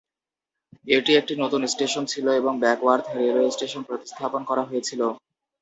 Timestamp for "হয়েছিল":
4.69-5.01